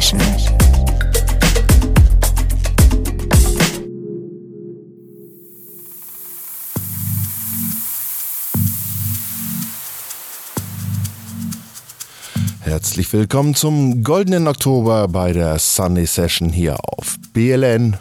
Session. 0.00 0.20
Herzlich 12.60 13.12
willkommen 13.12 13.54
zum 13.54 14.02
goldenen 14.02 14.48
Oktober 14.48 15.06
bei 15.08 15.32
der 15.32 15.58
Sunday 15.58 16.06
Session 16.06 16.48
hier 16.48 16.78
auf 16.82 17.16
bln.fm. 17.34 17.98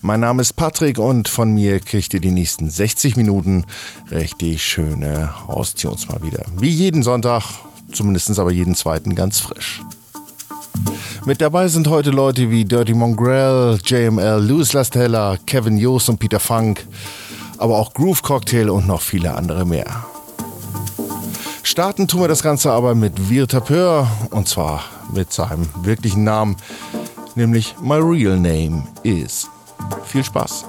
Mein 0.00 0.20
Name 0.20 0.42
ist 0.42 0.52
Patrick 0.52 0.98
und 0.98 1.28
von 1.28 1.52
mir 1.52 1.80
kriegt 1.80 2.14
ihr 2.14 2.20
die 2.20 2.30
nächsten 2.30 2.70
60 2.70 3.16
Minuten 3.16 3.64
richtig 4.12 4.62
schöne 4.62 5.48
Haustunes 5.48 6.08
mal 6.08 6.22
wieder. 6.22 6.44
Wie 6.56 6.68
jeden 6.68 7.02
Sonntag, 7.02 7.42
zumindest 7.94 8.38
aber 8.38 8.52
jeden 8.52 8.74
zweiten 8.74 9.14
ganz 9.14 9.40
frisch. 9.40 9.82
Mit 11.24 11.40
dabei 11.40 11.68
sind 11.68 11.88
heute 11.88 12.10
Leute 12.10 12.50
wie 12.50 12.66
Dirty 12.66 12.92
Mongrel, 12.92 13.78
JML, 13.82 14.46
Louis 14.46 14.72
Lastella, 14.74 15.38
Kevin 15.46 15.78
Jost 15.78 16.10
und 16.10 16.18
Peter 16.18 16.38
Funk, 16.38 16.86
aber 17.56 17.78
auch 17.78 17.94
Groove 17.94 18.22
Cocktail 18.22 18.68
und 18.68 18.86
noch 18.86 19.00
viele 19.00 19.34
andere 19.34 19.64
mehr. 19.64 20.04
Starten 21.62 22.06
tun 22.06 22.20
wir 22.20 22.28
das 22.28 22.42
Ganze 22.42 22.72
aber 22.72 22.94
mit 22.94 23.30
Virta 23.30 23.60
Peur 23.60 24.06
und 24.30 24.48
zwar 24.48 24.84
mit 25.14 25.32
seinem 25.32 25.66
wirklichen 25.82 26.24
Namen, 26.24 26.56
nämlich 27.34 27.74
My 27.80 27.96
Real 27.96 28.38
Name 28.38 28.84
is. 29.02 29.48
Viel 30.04 30.24
Spaß! 30.24 30.66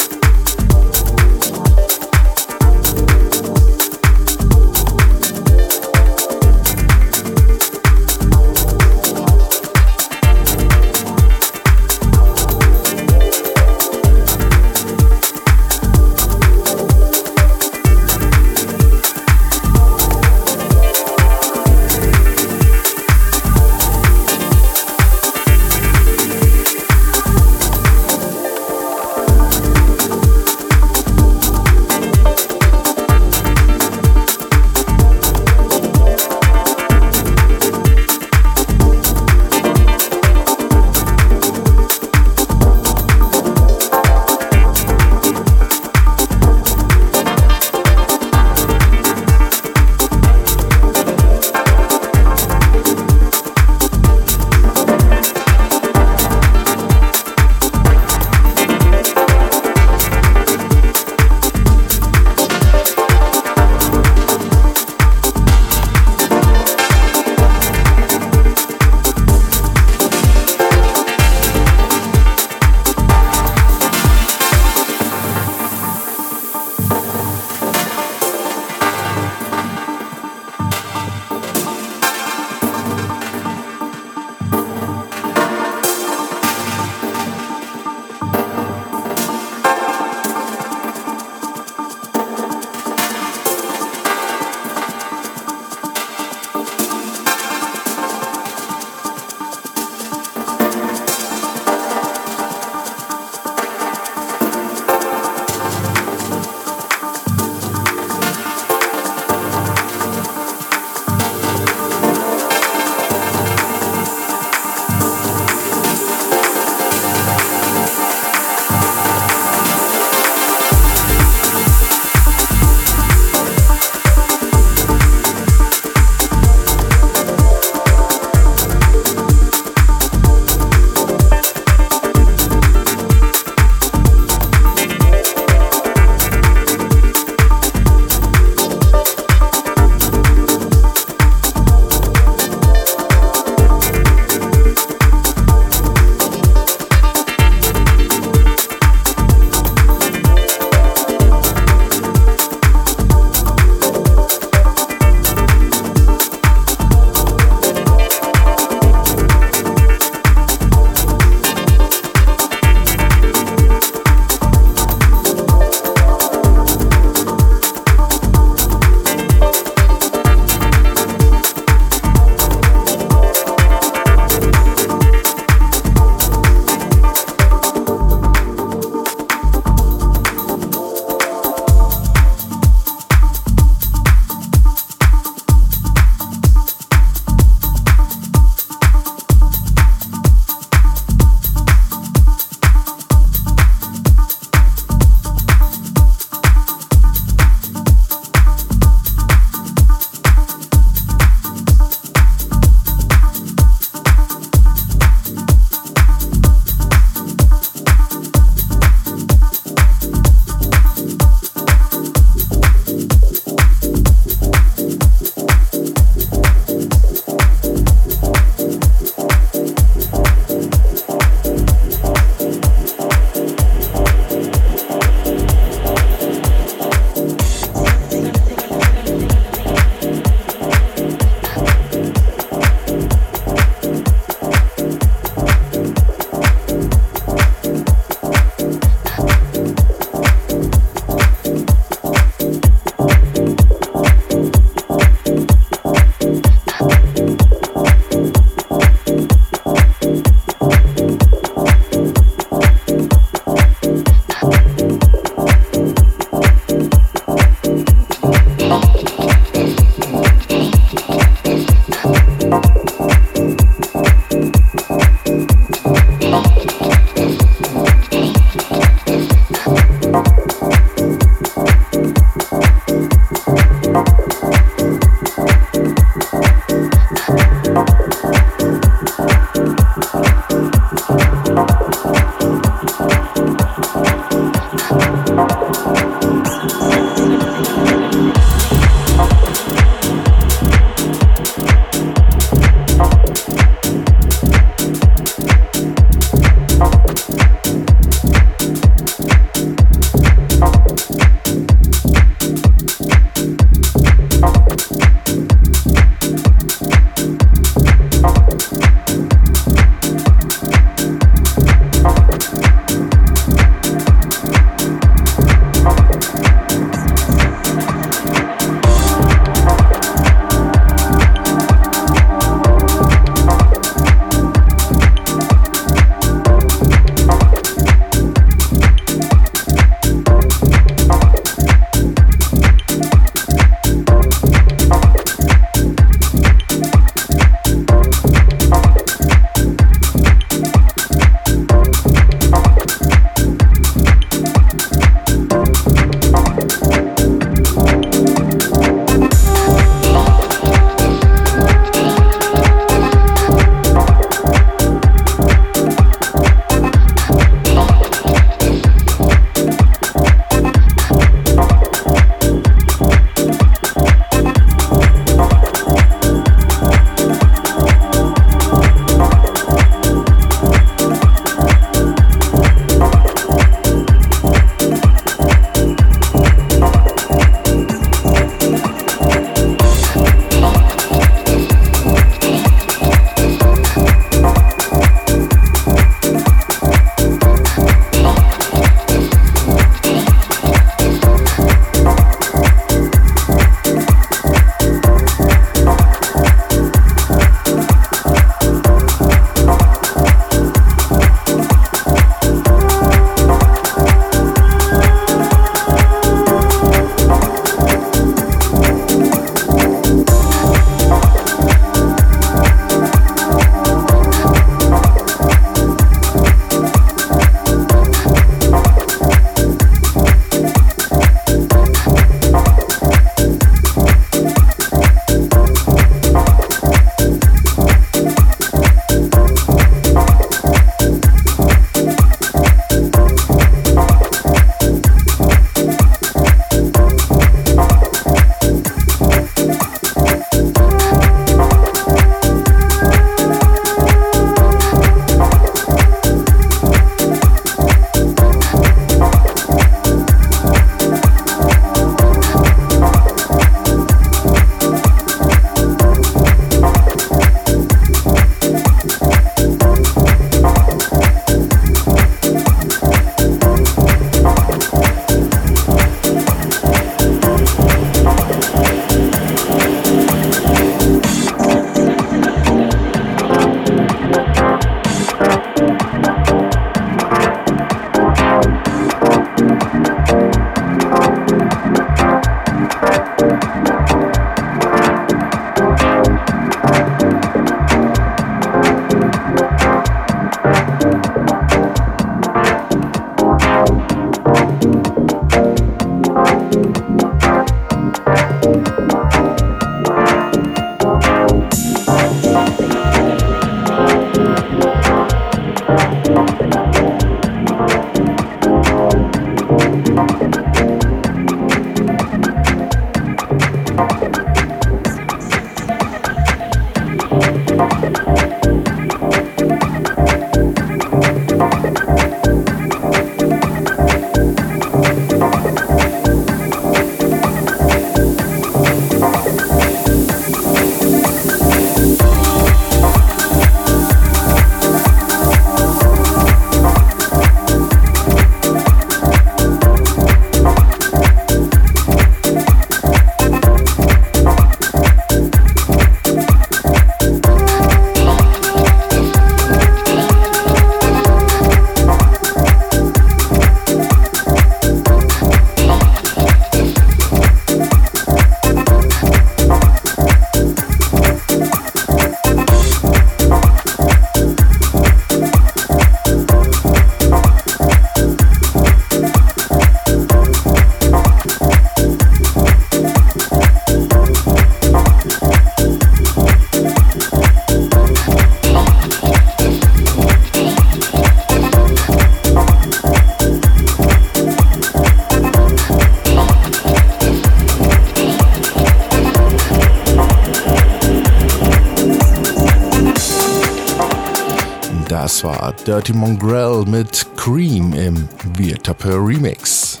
Dirty 595.94 596.12
Mongrel 596.12 596.84
mit 596.86 597.24
Cream 597.36 597.92
im 597.92 598.28
Virtapeur 598.56 599.24
Remix. 599.24 600.00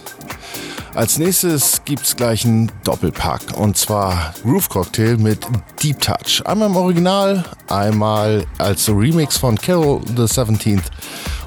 Als 0.92 1.18
nächstes 1.18 1.82
gibt's 1.84 2.16
gleich 2.16 2.44
einen 2.44 2.68
Doppelpack 2.82 3.56
und 3.56 3.76
zwar 3.76 4.34
Groove 4.42 4.68
Cocktail 4.68 5.16
mit 5.16 5.46
Deep 5.80 6.00
Touch. 6.00 6.44
Einmal 6.46 6.70
im 6.70 6.74
Original, 6.74 7.44
einmal 7.68 8.44
als 8.58 8.88
Remix 8.88 9.36
von 9.36 9.56
Carol 9.56 10.00
the 10.16 10.22
17th 10.22 10.82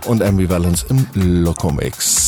und 0.06 0.24
Ambivalence 0.24 0.86
im 0.88 1.06
Locomix. 1.14 2.27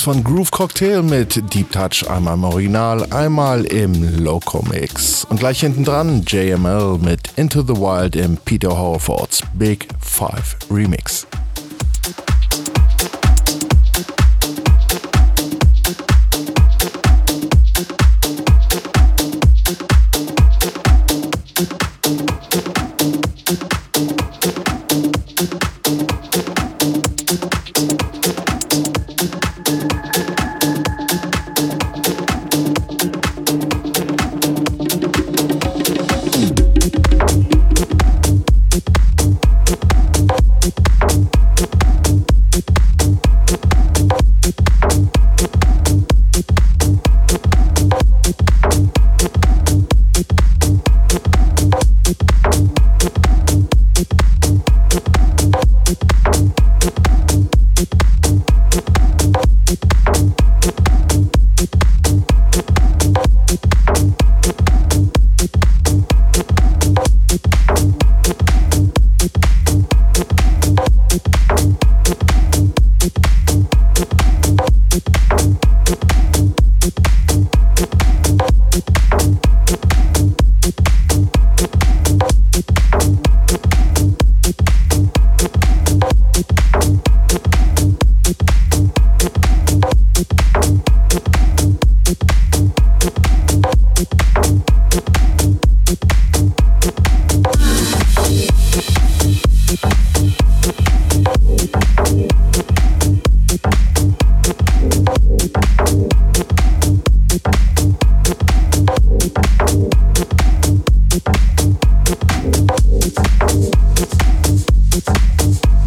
Jungs 0.00 0.02
von 0.02 0.24
Groove 0.24 0.50
Cocktail 0.50 1.02
mit 1.02 1.54
Deep 1.54 1.72
Touch, 1.72 2.08
einmal 2.08 2.34
im 2.34 2.44
Original, 2.44 3.06
einmal 3.12 3.64
im 3.64 4.22
Loco 4.22 4.64
Mix. 4.70 5.24
Und 5.24 5.40
gleich 5.40 5.60
hinten 5.60 5.84
dran 5.84 6.22
JML 6.26 6.98
mit 6.98 7.32
Into 7.36 7.62
the 7.62 7.74
Wild 7.74 8.16
im 8.16 8.36
Peter 8.36 8.76
Horfords 8.76 9.42
Big 9.54 9.88
Five 10.00 10.56
Remix. 10.70 11.26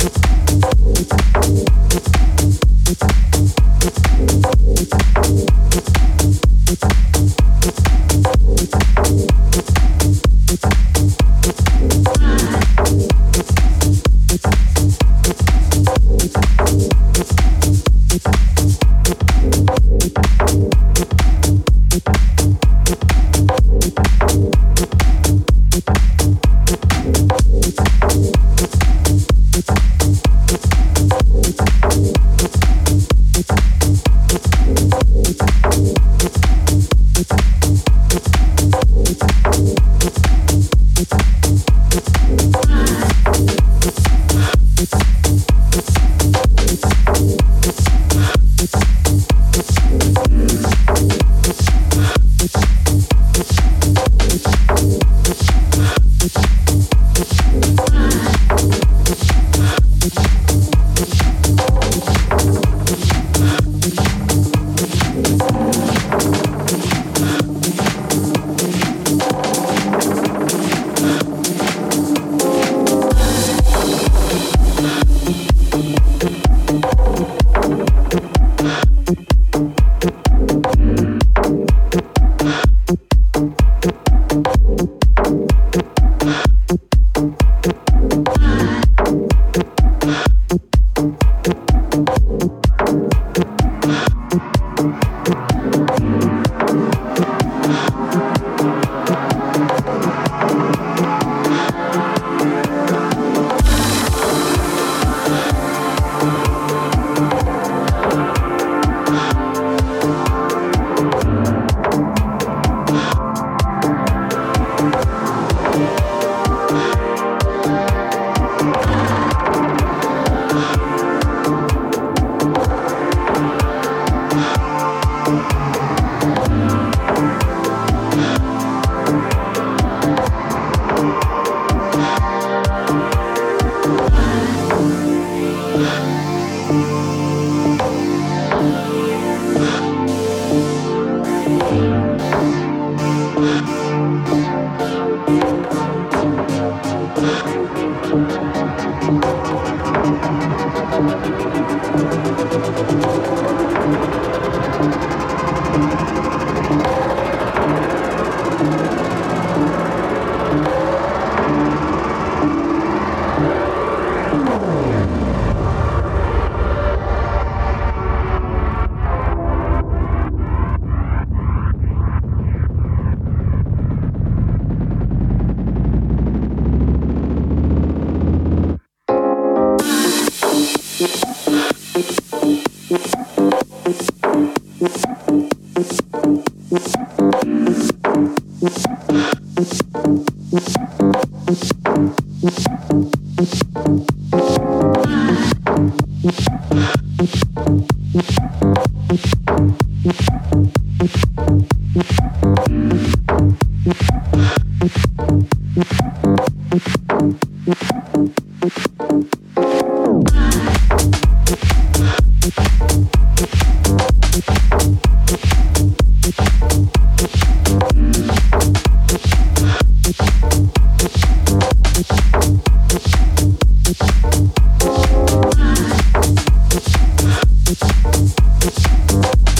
Thank 0.03 0.27
you. 5.17 5.22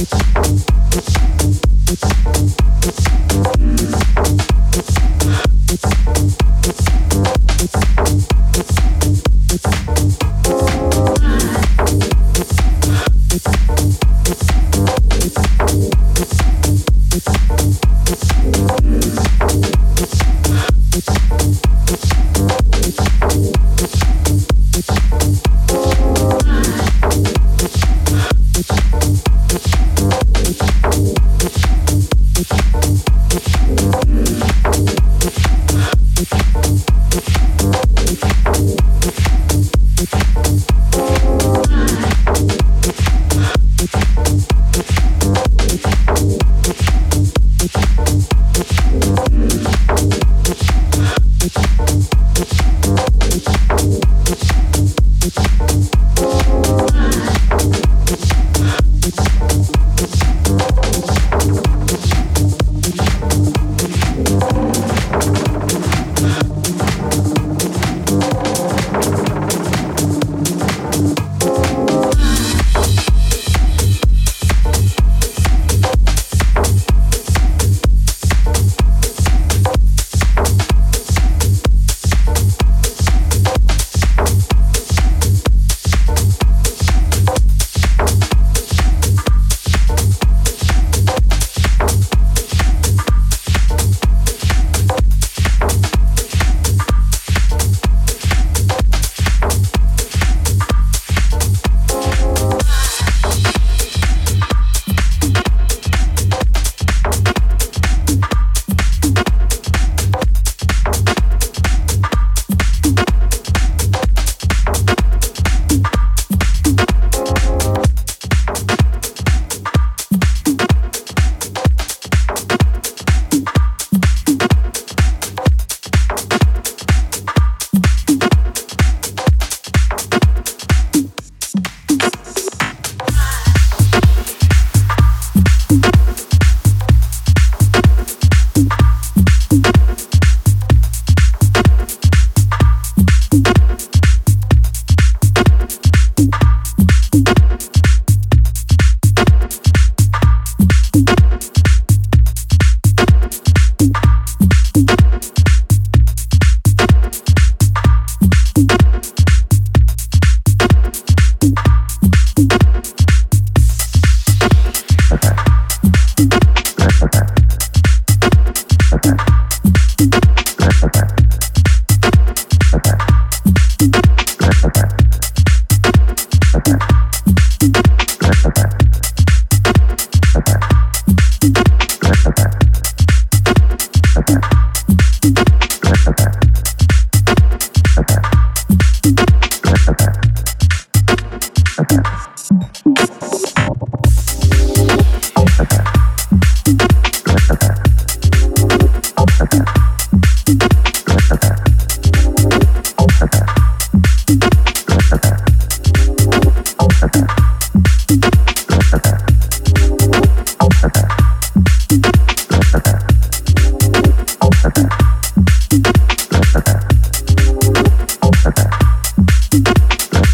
Thank 0.06 0.43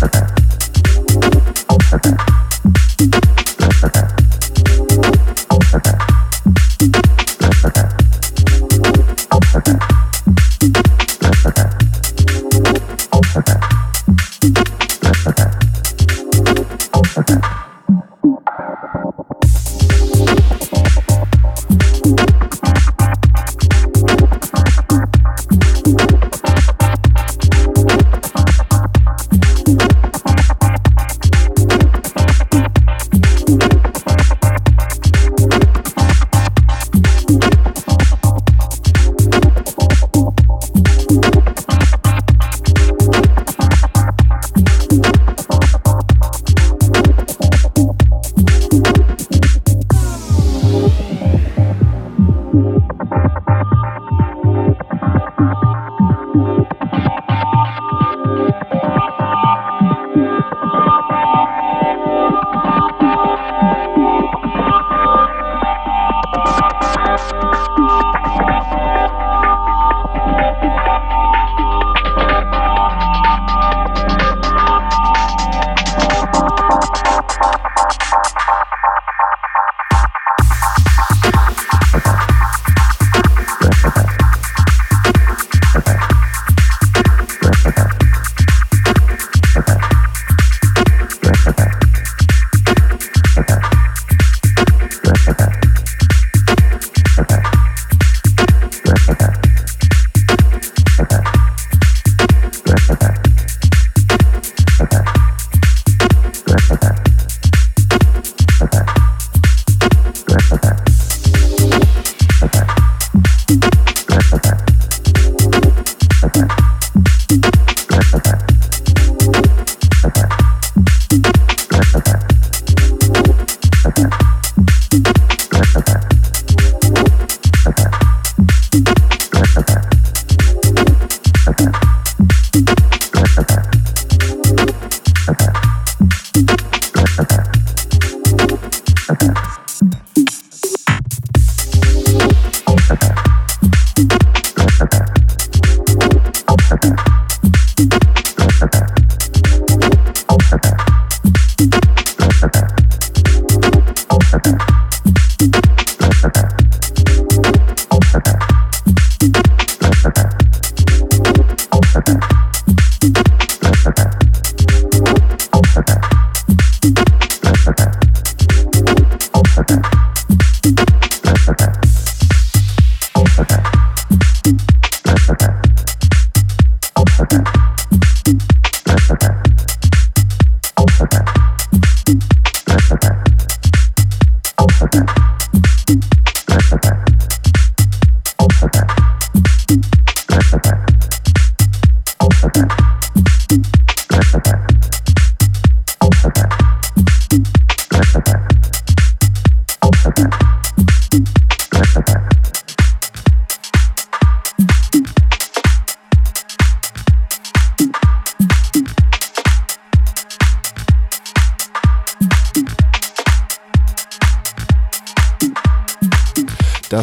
Okay. 0.01 0.29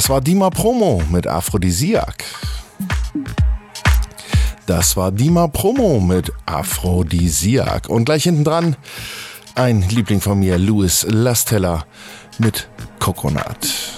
Das 0.06 0.12
war 0.12 0.20
Dima 0.20 0.50
Promo 0.50 1.02
mit 1.10 1.26
Aphrodisiak. 1.26 2.22
Das 4.66 4.96
war 4.96 5.10
Dima 5.10 5.48
Promo 5.48 5.98
mit 5.98 6.30
Aphrodisiak. 6.46 7.88
Und 7.88 8.04
gleich 8.04 8.22
hinten 8.22 8.44
dran 8.44 8.76
ein 9.56 9.82
Liebling 9.82 10.20
von 10.20 10.38
mir, 10.38 10.58
Louis 10.58 11.04
Lastella 11.10 11.86
mit 12.38 12.68
Coconut. 13.00 13.95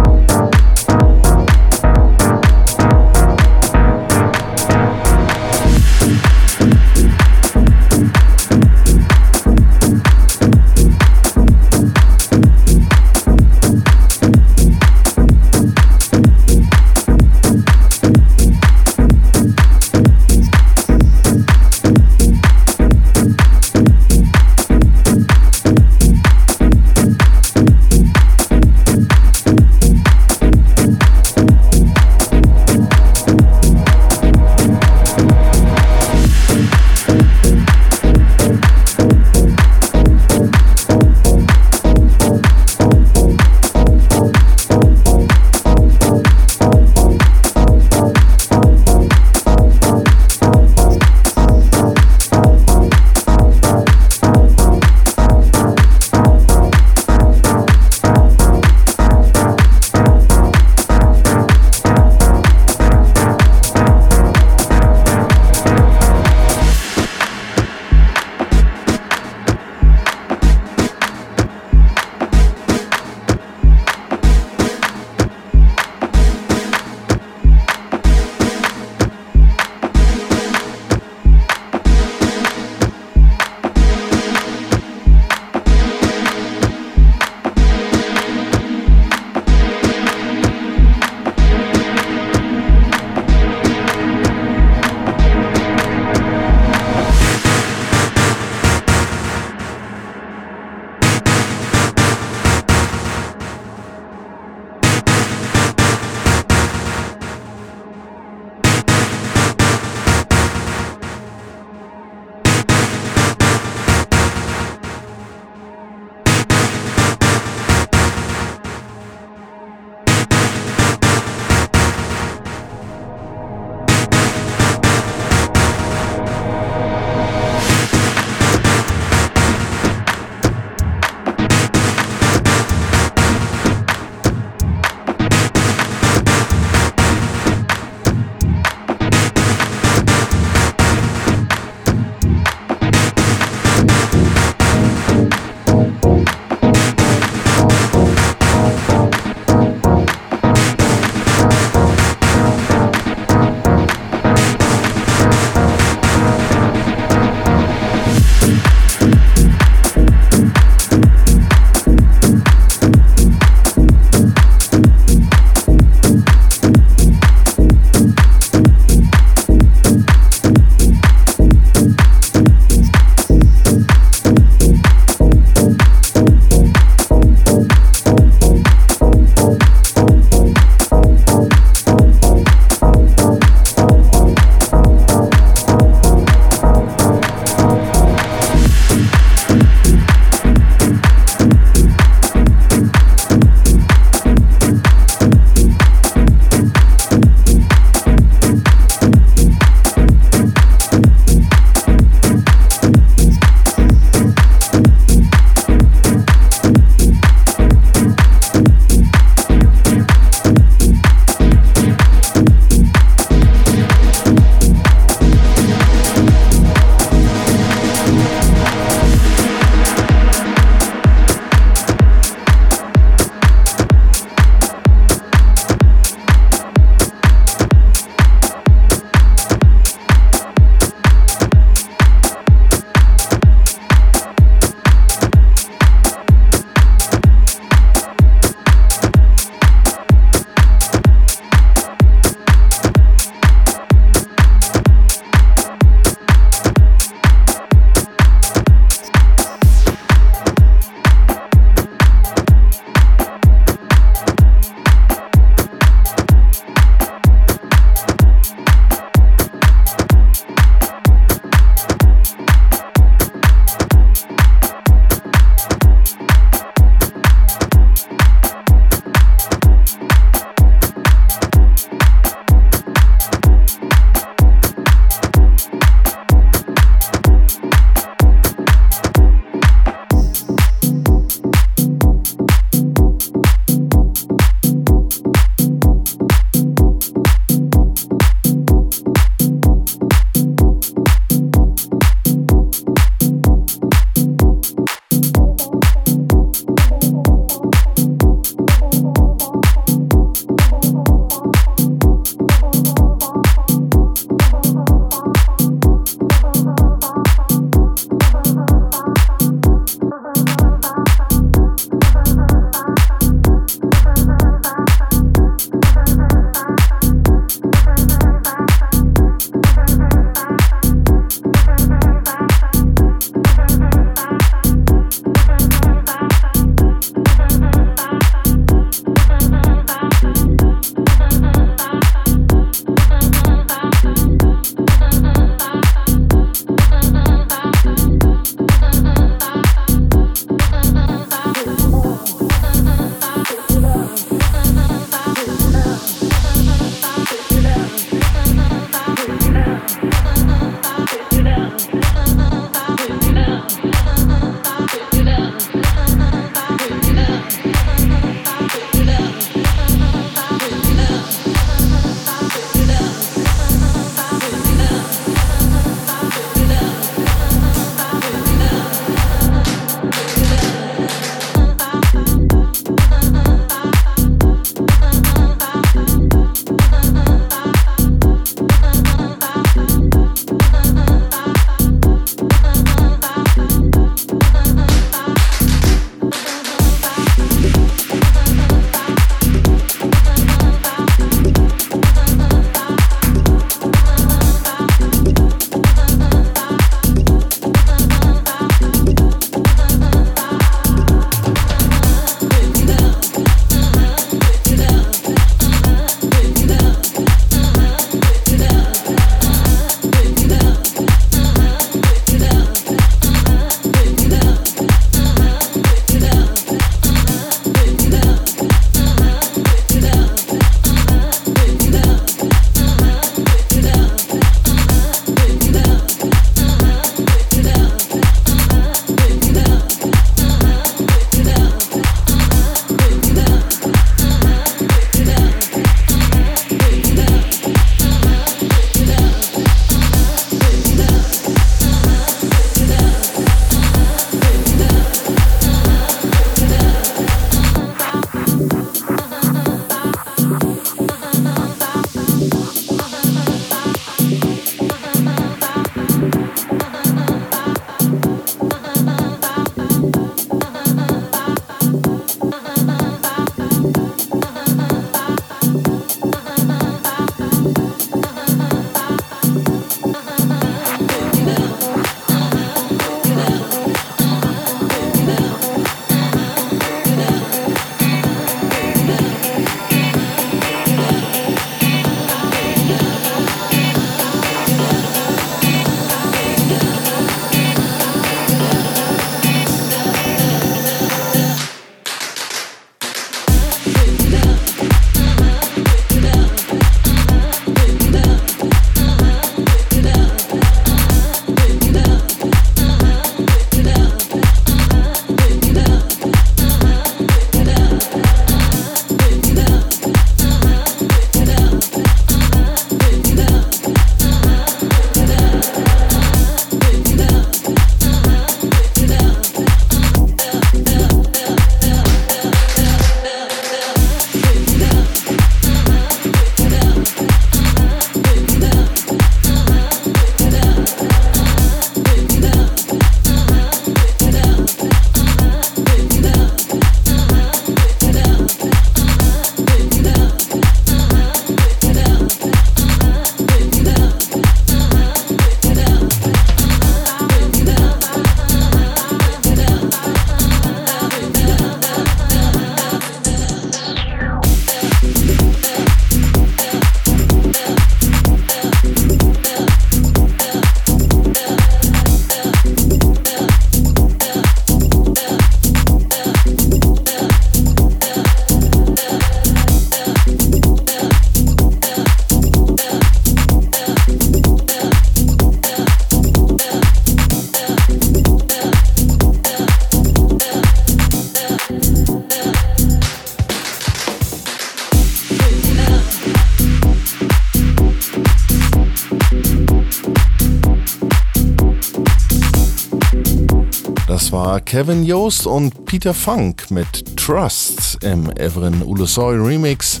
Kevin 594.74 595.04
Yost 595.04 595.46
und 595.46 595.84
Peter 595.84 596.12
Funk 596.12 596.68
mit 596.68 597.16
Trust 597.16 597.96
im 598.02 598.28
Everin 598.36 598.82
Ulusoy 598.82 599.36
Remix. 599.36 600.00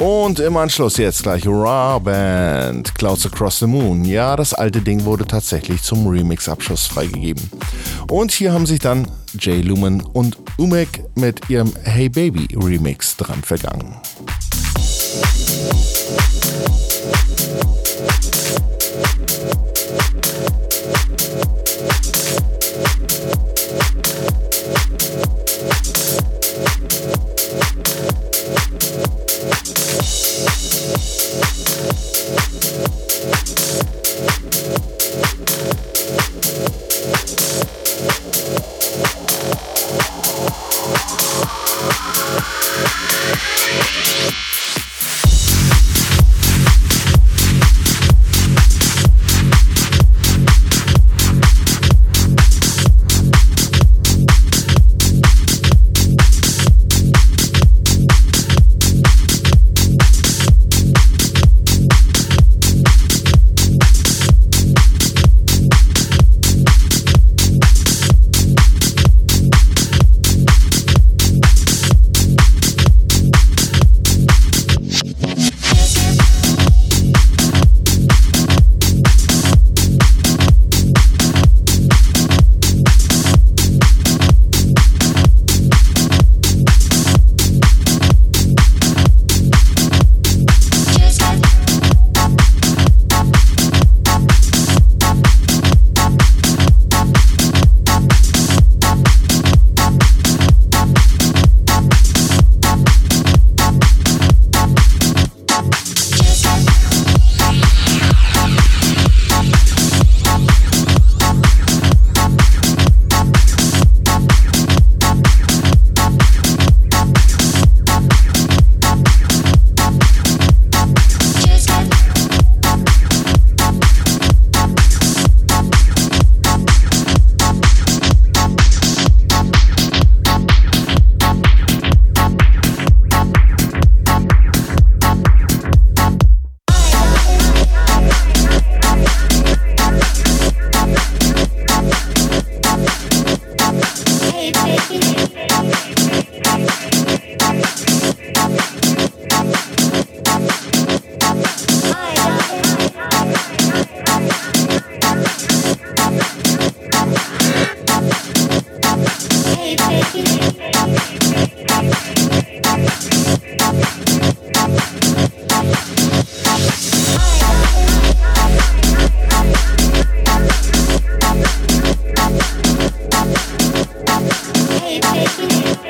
Und 0.00 0.40
im 0.40 0.56
Anschluss 0.56 0.96
jetzt 0.96 1.22
gleich 1.22 1.46
Raw 1.46 2.00
Band, 2.00 2.92
Clouds 2.96 3.26
Across 3.26 3.60
the 3.60 3.66
Moon. 3.68 4.04
Ja, 4.04 4.34
das 4.34 4.52
alte 4.52 4.80
Ding 4.80 5.04
wurde 5.04 5.24
tatsächlich 5.24 5.80
zum 5.82 6.08
Remix-Abschluss 6.08 6.88
freigegeben. 6.88 7.48
Und 8.08 8.32
hier 8.32 8.52
haben 8.52 8.66
sich 8.66 8.80
dann 8.80 9.06
Jay 9.38 9.60
Lumen 9.60 10.00
und 10.00 10.36
Umek 10.58 11.04
mit 11.14 11.48
ihrem 11.48 11.72
Hey 11.84 12.08
Baby 12.08 12.48
Remix 12.56 13.16
dran 13.16 13.40
vergangen. 13.44 13.94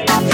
Ist 0.07 0.30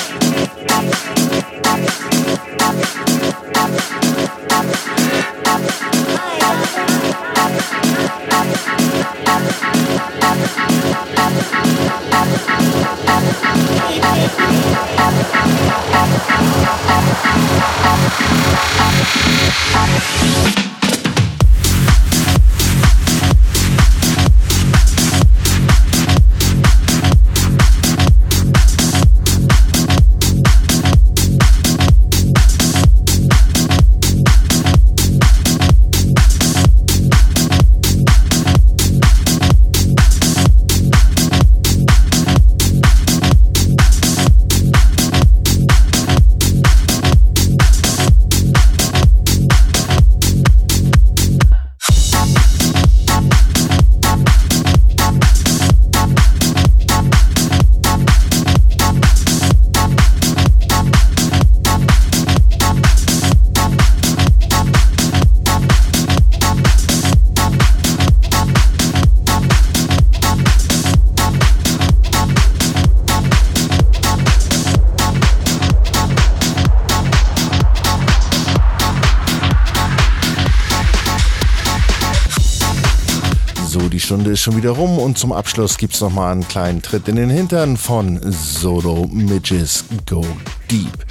schon 84.46 84.56
wieder 84.56 84.70
rum 84.70 84.96
und 84.98 85.18
zum 85.18 85.32
Abschluss 85.32 85.76
gibt 85.76 85.94
es 85.94 86.00
nochmal 86.00 86.30
einen 86.30 86.46
kleinen 86.46 86.80
Tritt 86.80 87.08
in 87.08 87.16
den 87.16 87.30
Hintern 87.30 87.76
von 87.76 88.20
Solo 88.30 89.08
Midges 89.10 89.84
Go 90.08 90.24
Deep. 90.70 91.04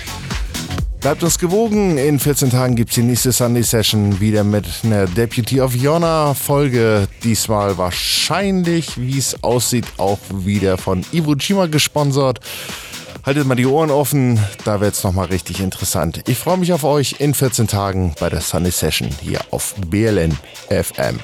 Bleibt 1.02 1.22
uns 1.22 1.38
gewogen. 1.38 1.98
In 1.98 2.18
14 2.18 2.50
Tagen 2.50 2.76
gibt 2.78 2.92
es 2.92 2.96
die 2.96 3.02
nächste 3.02 3.34
Sunday 3.34 3.62
Session 3.62 4.22
wieder 4.22 4.46
mit 4.46 4.66
einer 4.84 5.06
Deputy 5.06 5.60
of 5.60 5.76
Yona 5.76 6.34
Folge. 6.34 7.10
Diesmal 7.26 7.78
wahrscheinlich, 7.78 8.98
wie 8.98 9.18
es 9.18 9.44
aussieht, 9.44 9.86
auch 9.98 10.20
wieder 10.32 10.78
von 10.78 11.04
Iwo 11.12 11.34
Jima 11.34 11.66
gesponsert. 11.66 12.40
Haltet 13.26 13.46
mal 13.48 13.56
die 13.56 13.66
Ohren 13.66 13.92
offen, 13.92 14.40
da 14.64 14.80
wird 14.80 14.94
es 14.94 15.04
nochmal 15.04 15.26
richtig 15.26 15.60
interessant. 15.60 16.22
Ich 16.28 16.38
freue 16.38 16.58
mich 16.58 16.72
auf 16.72 16.86
euch 16.86 17.18
in 17.20 17.34
14 17.34 17.68
Tagen 17.68 18.16
bei 18.18 18.30
der 18.30 18.40
Sunday 18.40 18.72
Session 18.72 19.10
hier 19.22 19.42
auf 19.52 19.76
BLN 19.90 20.38
FM. 20.70 21.20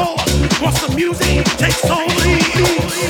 floor 0.00 0.16
once 0.62 0.80
the 0.80 0.94
music 0.94 1.44
takes 1.58 1.84
over. 1.84 3.09